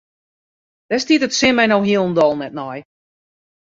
Dêr 0.89 1.01
stiet 1.01 1.25
it 1.27 1.33
sin 1.39 1.53
my 1.55 1.65
no 1.67 1.77
hielendal 1.87 2.31
net 2.37 2.53
nei. 2.61 2.77